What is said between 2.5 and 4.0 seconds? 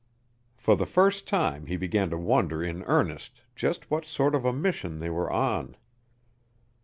in earnest just